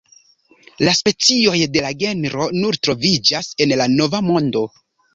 La 0.87 0.93
specioj 0.99 1.59
de 1.77 1.85
la 1.87 1.93
genro 2.05 2.49
nur 2.57 2.83
troviĝas 2.89 3.55
en 3.67 3.79
la 3.85 3.91
Nova 3.97 4.27
Mondo. 4.33 4.69